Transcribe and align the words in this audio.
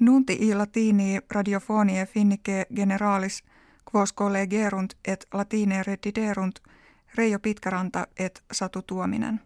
Nunti 0.00 0.38
i 0.40 0.54
latini 0.54 1.20
radiofonie 1.30 2.06
finnike 2.06 2.66
generalis 2.76 3.42
quos 3.94 4.12
collegerunt 4.12 4.92
et 5.04 5.26
latine 5.34 5.82
rediderunt 5.82 6.58
Reijo 7.14 7.38
Pitkäranta 7.38 8.06
et 8.18 8.44
Satu 8.52 8.82
Tuominen. 8.82 9.40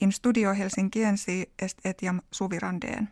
In 0.00 0.12
studio 0.12 0.54
Helsinkiensi 0.54 1.50
est 1.62 1.86
etiam 1.86 2.20
suvirandeen. 2.30 3.08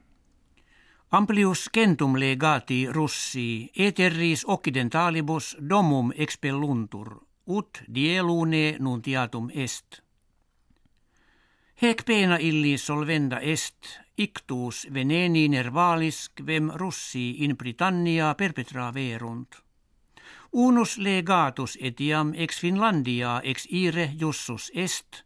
Amplius 1.13 1.71
centum 1.77 2.21
legati 2.21 2.87
russi 2.93 3.71
eterris 3.77 4.45
occidentalibus 4.45 5.57
domum 5.69 6.13
expelluntur, 6.17 7.17
ut 7.47 7.83
dielune 7.95 8.77
nuntiatum 8.79 9.51
est. 9.55 10.03
Hec 11.83 12.05
pena 12.07 12.37
illi 12.37 12.79
solvenda 12.79 13.41
est, 13.41 14.02
ictus 14.17 14.89
veneni 14.95 15.49
nervalis 15.49 16.31
quem 16.35 16.71
russi 16.75 17.45
in 17.45 17.57
Britannia 17.57 18.35
perpetra 18.35 18.95
verunt. 18.95 19.63
Unus 20.53 20.99
legatus 20.99 21.79
etiam 21.81 22.33
ex 22.35 22.61
Finlandia 22.61 23.41
ex 23.45 23.67
ire 23.71 24.11
jussus 24.21 24.71
est, 24.75 25.25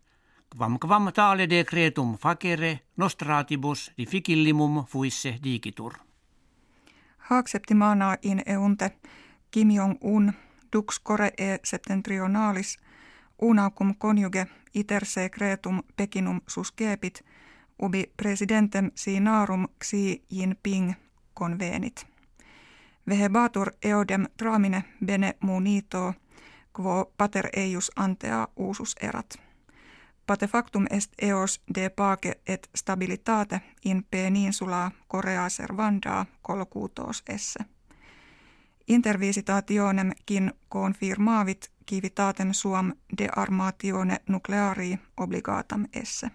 quam 0.57 0.79
quam 0.79 1.13
tale 1.13 1.49
decretum 1.49 2.17
facere 2.19 2.81
nostratibus 2.97 3.93
difficillimum 3.99 4.85
fuisse 4.85 5.39
digitur. 5.43 5.93
Haacceptimana 7.19 8.17
in 8.23 8.43
eunte 8.47 8.91
Kim 9.51 9.71
Jong-un 9.71 10.33
dux 10.73 11.01
core 11.03 11.33
e 11.39 11.59
septentrionalis 11.65 12.79
unacum 13.43 13.95
conjuge 13.99 14.47
iter 14.75 15.05
secretum 15.05 15.83
pekinum 15.97 16.41
suscepit 16.47 17.25
ubi 17.79 18.13
presidentem 18.17 18.91
sinarum 18.95 19.69
xi 19.85 20.25
Jinping 20.35 20.95
convenit. 21.35 22.07
Vehebatur 23.09 23.73
eodem 23.83 24.27
tramine 24.37 24.85
bene 25.07 25.35
munito 25.41 26.15
quo 26.77 27.13
pater 27.19 27.49
eius 27.57 27.91
antea 27.97 28.49
usus 28.57 28.97
erat. 29.01 29.35
Pate 30.27 30.47
factum 30.47 30.87
est 30.91 31.13
eos 31.23 31.63
de 31.75 31.91
pace 31.91 32.41
et 32.47 32.71
stabilitate 32.77 33.61
in 33.85 34.05
peninsula 34.11 34.91
Korea 35.09 35.49
servanda 35.49 36.27
colcutos 36.43 37.23
esse. 37.29 37.59
Intervisitationem 38.89 40.11
kin 40.27 40.53
confirmavit 40.69 41.71
civitatem 41.91 42.53
suam 42.53 42.93
de 43.19 43.29
armatione 43.37 44.17
nucleari 44.29 44.99
obligatam 45.17 45.87
esse. 45.93 46.31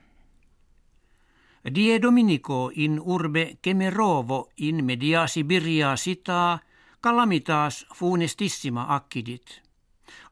Die 1.64 2.00
Dominico 2.00 2.72
in 2.74 2.98
urbe 2.98 3.58
Kemerovo 3.62 4.50
in 4.56 4.84
media 4.84 5.28
Sibiria 5.28 5.96
sita 5.96 6.60
calamitas 7.00 7.86
funestissima 7.94 8.88
accidit. 8.88 9.62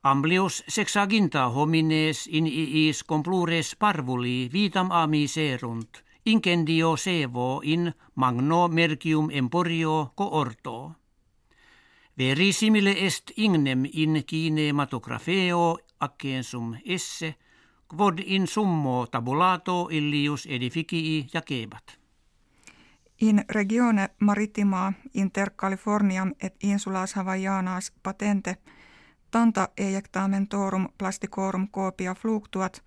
Amblius 0.01 0.63
sexaginta 0.65 1.45
homines 1.53 2.25
in 2.25 2.47
iis 2.47 3.03
complures 3.03 3.75
parvuli 3.75 4.49
vitam 4.49 4.89
ami 4.91 5.27
serunt, 5.27 6.01
incendio 6.25 6.95
sevo 6.95 7.61
in 7.61 7.93
magno 8.15 8.67
mercium 8.67 9.29
emporio 9.29 10.11
coorto. 10.15 10.95
Verisimile 12.17 12.97
est 13.05 13.31
ignem 13.35 13.85
in 13.85 14.23
kinematografeo 14.25 15.77
accensum 15.99 16.73
esse, 16.83 17.35
quod 17.97 18.19
in 18.25 18.47
summo 18.47 19.07
tabulato 19.11 19.87
illius 19.91 20.45
edificii 20.45 21.27
jacebat. 21.33 21.99
In 23.21 23.43
regione 23.49 24.09
maritima 24.19 24.93
inter 25.13 25.49
Californiam 25.49 26.33
et 26.41 26.55
insulas 26.63 27.13
Havajanas 27.13 27.91
patente 28.03 28.55
tanta 29.31 29.69
ejectamentorum 29.77 30.89
plasticorum 30.97 31.67
copia 31.67 32.15
fluctuat 32.15 32.83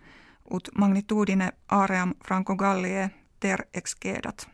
ut 0.51 0.69
magnitudine 0.79 1.53
aream 1.69 2.15
Franco-Gallie 2.27 3.11
ter 3.41 3.63
excedat. 3.75 4.49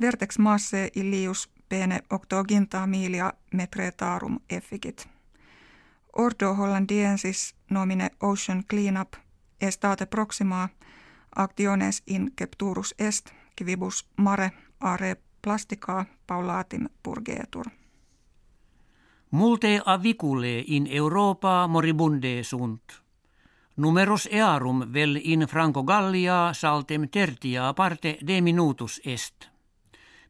Vertex 0.00 0.38
massae 0.38 0.88
illius 0.96 1.50
pene 1.68 2.00
octoginta 2.10 2.86
milia 2.86 3.32
metretarum 3.52 4.40
efficit. 4.50 5.08
Ordo 6.12 6.54
hollandiensis 6.54 7.54
nomine 7.70 8.10
Ocean 8.20 8.64
Cleanup 8.70 9.23
estate 9.66 10.06
proxima 10.06 10.68
actiones 11.36 12.02
in 12.06 12.30
capturus 12.36 12.94
est 12.98 13.32
quibus 13.58 14.06
mare 14.16 14.50
are 14.80 15.16
plastica 15.42 16.04
paulatim 16.26 16.88
purgetur. 17.02 17.66
Multe 19.30 19.80
avicule 19.84 20.64
in 20.66 20.86
Europa 20.86 21.66
moribunde 21.66 22.42
sunt. 22.42 23.02
Numerus 23.76 24.28
earum 24.30 24.92
vel 24.92 25.20
in 25.22 25.40
Franco 25.48 25.82
Gallia 25.82 26.52
saltem 26.52 27.08
tertia 27.08 27.72
parte 27.74 28.18
de 28.26 28.40
minutus 28.40 29.00
est. 29.04 29.50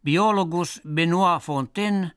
Biologus 0.05 0.81
Benoit 0.95 1.43
Fontaine, 1.43 2.11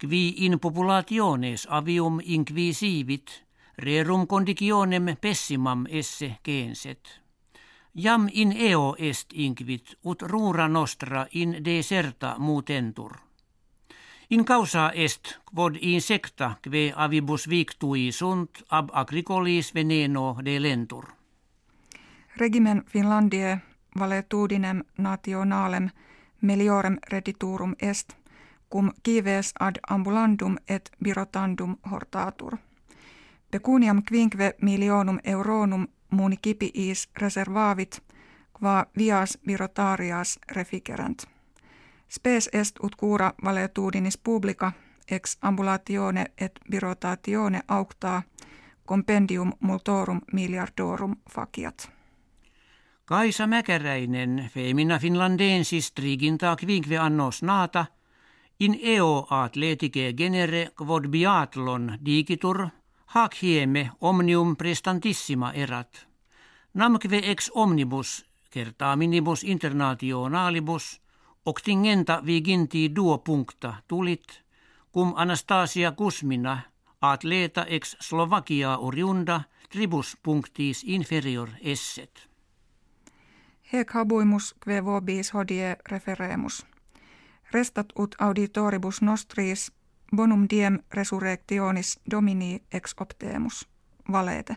qui 0.00 0.34
in 0.46 0.58
populationes 0.58 1.66
avium 1.70 2.20
inquisivit, 2.24 3.44
rerum 3.78 4.26
conditionem 4.26 5.16
pessimam 5.20 5.86
esse 5.88 6.36
censet. 6.44 7.20
Jam 7.94 8.28
in 8.32 8.52
eo 8.52 8.96
est 8.98 9.32
inquit, 9.32 9.98
ut 10.04 10.22
rura 10.22 10.68
nostra 10.68 11.26
in 11.32 11.64
deserta 11.64 12.34
mutentur. 12.38 13.12
In 14.30 14.44
causa 14.44 14.90
est 14.94 15.38
quod 15.54 15.76
insecta 15.80 16.56
que 16.62 16.92
avibus 16.96 17.48
victui 17.48 18.12
sunt 18.12 18.62
ab 18.68 18.88
agricolis 18.92 19.74
veneno 19.74 20.36
de 20.44 20.62
lentur. 20.62 21.04
Regimen 22.36 22.84
Finlandie 22.86 23.58
valetudinem 23.98 24.84
nationalem 24.98 25.90
meliorem 26.40 26.98
rediturum 27.10 27.74
est, 27.82 28.16
cum 28.70 28.92
kives 29.02 29.52
ad 29.60 29.78
ambulandum 29.88 30.56
et 30.68 30.90
birotandum 31.04 31.76
hortatur. 31.90 32.56
Pecuniam 33.52 34.02
quinque 34.02 34.54
milionum 34.62 35.18
euronum 35.24 35.88
municipiis 36.10 37.08
reservavit, 37.20 38.02
qua 38.60 38.86
vias 38.98 39.38
birotarias 39.46 40.38
refigerant. 40.52 41.22
Spes 42.08 42.50
est 42.52 42.76
ut 42.82 42.96
cura 42.96 43.32
valetudinis 43.44 44.18
publica 44.18 44.72
ex 45.10 45.38
ambulatione 45.42 46.26
et 46.40 46.52
birotatione 46.70 47.60
auctaa 47.68 48.22
compendium 48.88 49.52
multorum 49.60 50.20
miliardorum 50.32 51.16
faciat. 51.30 51.92
Kaisa 53.04 53.46
Mäkäräinen, 53.46 54.50
femina 54.54 54.98
finlandensis 54.98 55.92
triginta 55.92 56.56
quinque 56.56 56.98
annos 56.98 57.42
nata, 57.42 57.86
in 58.60 58.78
eo 58.82 59.26
atletike 59.30 60.12
genere 60.16 60.70
quod 60.78 61.08
biathlon 61.08 61.98
digitur, 62.04 62.68
hac 63.14 63.42
hieme 63.42 63.90
omnium 64.00 64.56
prestantissima 64.56 65.52
erat. 65.52 66.06
Namque 66.74 67.20
ex 67.22 67.50
omnibus, 67.54 68.26
minibus 68.96 69.44
internationalibus, 69.44 71.00
octingenta 71.46 72.22
viginti 72.26 72.96
duo 72.96 73.18
puncta 73.18 73.74
tulit, 73.88 74.42
cum 74.92 75.12
Anastasia 75.16 75.92
Kusmina, 75.92 76.60
atleta 77.00 77.64
ex 77.64 77.96
Slovakia 78.00 78.78
oriunda, 78.78 79.40
tribus 79.70 80.16
punctis 80.22 80.84
inferior 80.86 81.48
esset. 81.60 82.28
Hec 83.72 83.94
habuimus 83.94 84.54
que 84.64 84.84
vobis 84.84 85.34
hodie 85.34 85.76
referemus. 85.90 86.66
Restat 87.52 87.92
ut 87.98 88.14
auditoribus 88.18 89.02
nostris 89.02 89.72
bonum 90.16 90.46
diem 90.50 90.78
resurrectionis 90.90 92.00
domini 92.10 92.62
ex 92.72 92.94
optemus. 93.00 93.68
Valete. 94.12 94.56